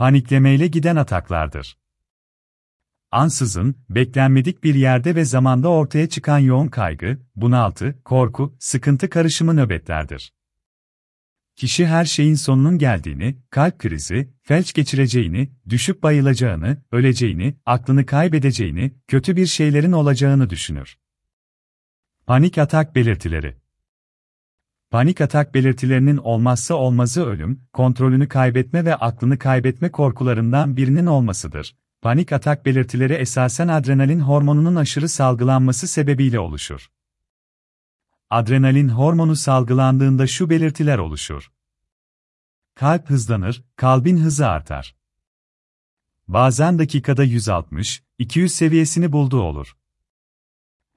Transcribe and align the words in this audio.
Paniklemeyle 0.00 0.66
giden 0.66 0.96
ataklardır. 0.96 1.78
Ansızın, 3.10 3.76
beklenmedik 3.90 4.64
bir 4.64 4.74
yerde 4.74 5.14
ve 5.14 5.24
zamanda 5.24 5.68
ortaya 5.68 6.08
çıkan 6.08 6.38
yoğun 6.38 6.68
kaygı, 6.68 7.18
bunaltı, 7.36 8.02
korku, 8.04 8.56
sıkıntı 8.58 9.10
karışımı 9.10 9.56
nöbetlerdir. 9.56 10.34
Kişi 11.56 11.86
her 11.86 12.04
şeyin 12.04 12.34
sonunun 12.34 12.78
geldiğini, 12.78 13.36
kalp 13.50 13.78
krizi, 13.78 14.30
felç 14.42 14.72
geçireceğini, 14.72 15.52
düşüp 15.68 16.02
bayılacağını, 16.02 16.82
öleceğini, 16.92 17.56
aklını 17.66 18.06
kaybedeceğini, 18.06 18.94
kötü 19.08 19.36
bir 19.36 19.46
şeylerin 19.46 19.92
olacağını 19.92 20.50
düşünür. 20.50 20.98
Panik 22.26 22.58
atak 22.58 22.94
belirtileri 22.94 23.56
Panik 24.90 25.20
atak 25.20 25.54
belirtilerinin 25.54 26.16
olmazsa 26.16 26.74
olmazı 26.74 27.26
ölüm, 27.26 27.62
kontrolünü 27.72 28.28
kaybetme 28.28 28.84
ve 28.84 28.94
aklını 28.94 29.38
kaybetme 29.38 29.90
korkularından 29.90 30.76
birinin 30.76 31.06
olmasıdır. 31.06 31.76
Panik 32.02 32.32
atak 32.32 32.66
belirtileri 32.66 33.12
esasen 33.12 33.68
adrenalin 33.68 34.20
hormonunun 34.20 34.76
aşırı 34.76 35.08
salgılanması 35.08 35.86
sebebiyle 35.86 36.40
oluşur. 36.40 36.90
Adrenalin 38.30 38.88
hormonu 38.88 39.36
salgılandığında 39.36 40.26
şu 40.26 40.50
belirtiler 40.50 40.98
oluşur. 40.98 41.52
Kalp 42.74 43.10
hızlanır, 43.10 43.64
kalbin 43.76 44.16
hızı 44.16 44.48
artar. 44.48 44.96
Bazen 46.28 46.78
dakikada 46.78 47.24
160-200 47.24 48.48
seviyesini 48.48 49.12
bulduğu 49.12 49.40
olur. 49.42 49.76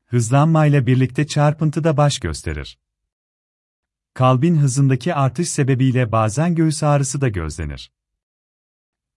Hızlanmayla 0.06 0.88
birlikte 0.88 1.28
çarpıntı 1.28 1.84
da 1.84 1.98
baş 1.98 2.20
gösterir. 2.20 2.83
Kalbin 4.14 4.56
hızındaki 4.58 5.14
artış 5.14 5.50
sebebiyle 5.50 6.12
bazen 6.12 6.56
göğüs 6.56 6.84
ağrısı 6.84 7.22
da 7.22 7.30
gözlenir. 7.30 7.92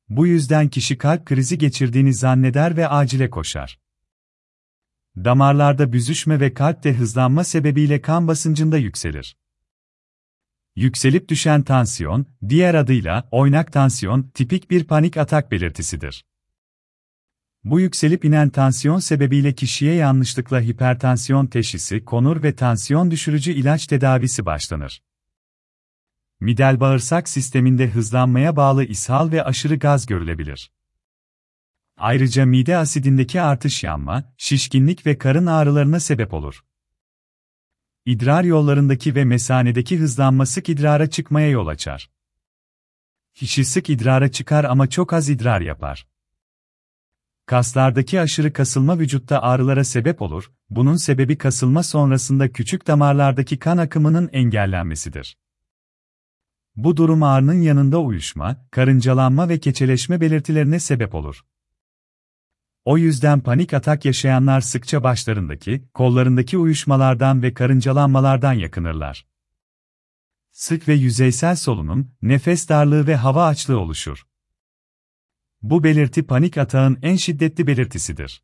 Bu 0.08 0.26
yüzden 0.26 0.68
kişi 0.68 0.98
kalp 0.98 1.26
krizi 1.26 1.58
geçirdiğini 1.58 2.14
zanneder 2.14 2.76
ve 2.76 2.88
acile 2.88 3.30
koşar. 3.30 3.78
Damarlarda 5.16 5.92
büzüşme 5.92 6.40
ve 6.40 6.54
kalpte 6.54 6.92
hızlanma 6.92 7.44
sebebiyle 7.44 8.02
kan 8.02 8.28
basıncında 8.28 8.78
yükselir. 8.78 9.36
Yükselip 10.76 11.28
düşen 11.28 11.62
tansiyon, 11.62 12.26
diğer 12.48 12.74
adıyla 12.74 13.28
oynak 13.30 13.72
tansiyon, 13.72 14.22
tipik 14.22 14.70
bir 14.70 14.84
panik 14.84 15.16
atak 15.16 15.52
belirtisidir. 15.52 16.24
Bu 17.66 17.80
yükselip 17.80 18.24
inen 18.24 18.48
tansiyon 18.50 18.98
sebebiyle 18.98 19.54
kişiye 19.54 19.94
yanlışlıkla 19.94 20.60
hipertansiyon 20.60 21.46
teşhisi 21.46 22.04
konur 22.04 22.42
ve 22.42 22.56
tansiyon 22.56 23.10
düşürücü 23.10 23.52
ilaç 23.52 23.86
tedavisi 23.86 24.46
başlanır. 24.46 25.02
Midel 26.40 26.80
bağırsak 26.80 27.28
sisteminde 27.28 27.88
hızlanmaya 27.88 28.56
bağlı 28.56 28.84
ishal 28.84 29.32
ve 29.32 29.44
aşırı 29.44 29.76
gaz 29.76 30.06
görülebilir. 30.06 30.72
Ayrıca 31.96 32.46
mide 32.46 32.76
asidindeki 32.76 33.40
artış 33.40 33.84
yanma, 33.84 34.34
şişkinlik 34.36 35.06
ve 35.06 35.18
karın 35.18 35.46
ağrılarına 35.46 36.00
sebep 36.00 36.34
olur. 36.34 36.64
İdrar 38.04 38.44
yollarındaki 38.44 39.14
ve 39.14 39.24
mesanedeki 39.24 39.98
hızlanma 39.98 40.46
sık 40.46 40.68
idrara 40.68 41.10
çıkmaya 41.10 41.48
yol 41.48 41.66
açar. 41.66 42.10
Kişi 43.34 43.64
sık 43.64 43.90
idrara 43.90 44.30
çıkar 44.30 44.64
ama 44.64 44.86
çok 44.86 45.12
az 45.12 45.28
idrar 45.28 45.60
yapar. 45.60 46.06
Kaslardaki 47.46 48.20
aşırı 48.20 48.52
kasılma 48.52 48.98
vücutta 48.98 49.42
ağrılara 49.42 49.84
sebep 49.84 50.22
olur, 50.22 50.52
bunun 50.70 50.96
sebebi 50.96 51.38
kasılma 51.38 51.82
sonrasında 51.82 52.52
küçük 52.52 52.86
damarlardaki 52.86 53.58
kan 53.58 53.78
akımının 53.78 54.28
engellenmesidir. 54.32 55.38
Bu 56.76 56.96
durum 56.96 57.22
ağrının 57.22 57.62
yanında 57.62 58.00
uyuşma, 58.00 58.66
karıncalanma 58.70 59.48
ve 59.48 59.58
keçeleşme 59.58 60.20
belirtilerine 60.20 60.80
sebep 60.80 61.14
olur. 61.14 61.44
O 62.84 62.98
yüzden 62.98 63.40
panik 63.40 63.74
atak 63.74 64.04
yaşayanlar 64.04 64.60
sıkça 64.60 65.02
başlarındaki, 65.02 65.88
kollarındaki 65.94 66.58
uyuşmalardan 66.58 67.42
ve 67.42 67.54
karıncalanmalardan 67.54 68.52
yakınırlar. 68.52 69.26
Sık 70.52 70.88
ve 70.88 70.94
yüzeysel 70.94 71.56
solunum, 71.56 72.10
nefes 72.22 72.68
darlığı 72.68 73.06
ve 73.06 73.16
hava 73.16 73.46
açlığı 73.46 73.78
oluşur. 73.78 74.26
Bu 75.70 75.84
belirti 75.84 76.26
panik 76.26 76.58
atağın 76.58 76.98
en 77.02 77.16
şiddetli 77.16 77.66
belirtisidir. 77.66 78.42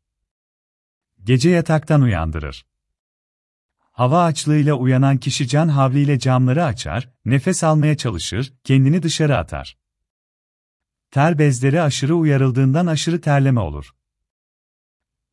Gece 1.23 1.49
yataktan 1.49 2.01
uyandırır. 2.01 2.65
Hava 3.79 4.23
açlığıyla 4.23 4.73
uyanan 4.73 5.17
kişi 5.17 5.47
can 5.47 5.67
havliyle 5.67 6.19
camları 6.19 6.65
açar, 6.65 7.09
nefes 7.25 7.63
almaya 7.63 7.97
çalışır, 7.97 8.53
kendini 8.63 9.03
dışarı 9.03 9.37
atar. 9.37 9.77
Ter 11.11 11.39
bezleri 11.39 11.81
aşırı 11.81 12.15
uyarıldığından 12.15 12.87
aşırı 12.87 13.21
terleme 13.21 13.59
olur. 13.59 13.95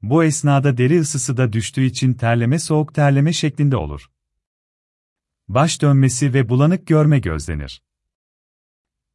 Bu 0.02 0.24
esnada 0.24 0.76
deri 0.76 1.00
ısısı 1.00 1.36
da 1.36 1.52
düştüğü 1.52 1.84
için 1.84 2.14
terleme 2.14 2.58
soğuk 2.58 2.94
terleme 2.94 3.32
şeklinde 3.32 3.76
olur. 3.76 4.10
Baş 5.48 5.82
dönmesi 5.82 6.34
ve 6.34 6.48
bulanık 6.48 6.86
görme 6.86 7.18
gözlenir. 7.18 7.82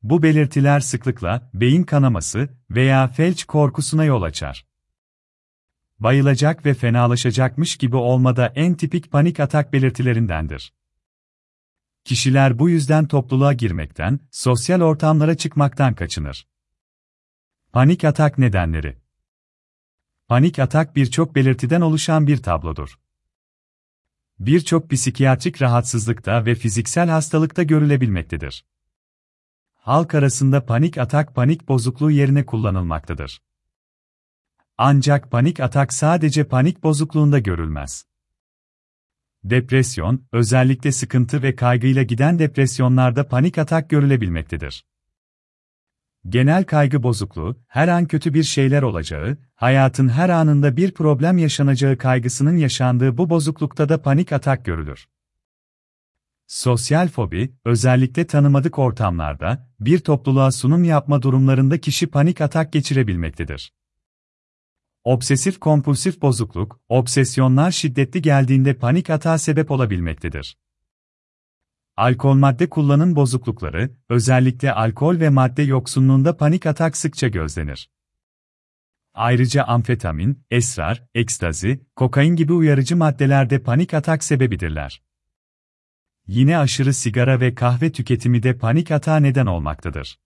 Bu 0.06 0.24
belirtiler 0.24 0.80
sıklıkla 0.80 1.50
beyin 1.54 1.84
kanaması 1.84 2.50
veya 2.70 3.08
felç 3.08 3.44
korkusuna 3.44 4.04
yol 4.04 4.22
açar. 4.22 4.66
Bayılacak 6.00 6.66
ve 6.66 6.74
fenalaşacakmış 6.74 7.78
gibi 7.78 7.96
olmada 7.96 8.48
en 8.56 8.76
tipik 8.76 9.12
panik 9.12 9.40
atak 9.40 9.74
belirtilerindendir. 9.74 10.74
Kişiler 12.04 12.60
bu 12.60 12.70
yüzden 12.70 13.08
topluluğa 13.08 13.54
girmekten, 13.54 14.20
sosyal 14.32 14.82
ortamlara 14.82 15.38
çıkmaktan 15.38 15.94
kaçınır. 15.94 16.48
Panik 17.74 18.04
atak 18.04 18.38
nedenleri 18.38 18.98
Panik 20.28 20.60
atak 20.60 20.96
birçok 20.96 21.36
belirtiden 21.36 21.82
oluşan 21.82 22.28
bir 22.28 22.38
tablodur. 22.38 23.00
Birçok 24.40 24.92
psikiyatrik 24.92 25.62
rahatsızlıkta 25.62 26.46
ve 26.46 26.56
fiziksel 26.56 27.10
hastalıkta 27.10 27.64
görülebilmektedir. 27.64 28.66
Halk 29.86 30.16
arasında 30.16 30.66
panik 30.66 30.98
atak 30.98 31.36
panik 31.36 31.68
bozukluğu 31.68 32.12
yerine 32.12 32.46
kullanılmaktadır. 32.46 33.42
Ancak 34.78 35.32
panik 35.32 35.60
atak 35.60 35.94
sadece 35.94 36.44
panik 36.44 36.84
bozukluğunda 36.84 37.40
görülmez. 37.40 38.06
Depresyon, 39.44 40.28
özellikle 40.32 40.92
sıkıntı 40.92 41.44
ve 41.44 41.56
kaygıyla 41.56 42.04
giden 42.04 42.40
depresyonlarda 42.40 43.28
panik 43.28 43.58
atak 43.58 43.90
görülebilmektedir. 43.90 44.86
Genel 46.30 46.64
kaygı 46.64 47.04
bozukluğu, 47.04 47.58
her 47.68 47.88
an 47.88 48.06
kötü 48.06 48.34
bir 48.34 48.44
şeyler 48.44 48.82
olacağı, 48.82 49.38
hayatın 49.56 50.10
her 50.10 50.30
anında 50.30 50.78
bir 50.78 50.92
problem 50.92 51.38
yaşanacağı 51.38 51.98
kaygısının 51.98 52.58
yaşandığı 52.58 53.18
bu 53.18 53.30
bozuklukta 53.30 53.90
da 53.90 54.02
panik 54.02 54.32
atak 54.32 54.66
görülür. 54.66 55.08
Sosyal 56.48 57.08
fobi, 57.08 57.56
özellikle 57.66 58.28
tanımadık 58.28 58.80
ortamlarda, 58.80 59.70
bir 59.80 60.00
topluluğa 60.00 60.52
sunum 60.52 60.84
yapma 60.84 61.22
durumlarında 61.22 61.78
kişi 61.78 62.08
panik 62.08 62.42
atak 62.42 62.74
geçirebilmektedir. 62.74 63.74
Obsesif 65.04 65.60
kompulsif 65.60 66.22
bozukluk, 66.22 66.80
obsesyonlar 66.90 67.72
şiddetli 67.72 68.22
geldiğinde 68.22 68.74
panik 68.74 69.10
atağa 69.10 69.38
sebep 69.38 69.72
olabilmektedir. 69.72 70.58
Alkol 71.98 72.36
madde 72.36 72.70
kullanım 72.70 73.16
bozuklukları, 73.16 73.92
özellikle 74.10 74.74
alkol 74.74 75.20
ve 75.20 75.30
madde 75.30 75.64
yoksunluğunda 75.64 76.38
panik 76.38 76.66
atak 76.66 76.98
sıkça 76.98 77.28
gözlenir. 77.28 77.90
Ayrıca 79.14 79.64
amfetamin, 79.64 80.44
esrar, 80.52 81.04
ekstazi, 81.16 81.86
kokain 81.96 82.36
gibi 82.36 82.54
uyarıcı 82.54 82.98
maddelerde 82.98 83.64
panik 83.64 83.94
atak 83.94 84.24
sebebidirler. 84.24 85.02
Yine 86.28 86.58
aşırı 86.58 86.94
sigara 86.94 87.40
ve 87.40 87.56
kahve 87.56 87.92
tüketimi 87.92 88.44
de 88.44 88.58
panik 88.58 88.92
atağa 88.92 89.18
neden 89.18 89.46
olmaktadır. 89.46 90.20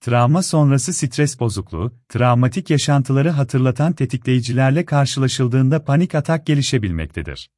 Travma 0.00 0.42
sonrası 0.42 0.92
stres 0.92 1.40
bozukluğu, 1.40 1.94
travmatik 2.08 2.70
yaşantıları 2.70 3.30
hatırlatan 3.30 3.92
tetikleyicilerle 3.92 4.84
karşılaşıldığında 4.84 5.84
panik 5.84 6.14
atak 6.14 6.46
gelişebilmektedir. 6.46 7.50